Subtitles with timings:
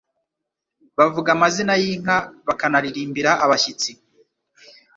[0.97, 2.17] bavuga amazina y'inka
[2.47, 3.91] bakanaririmbira abashyitsi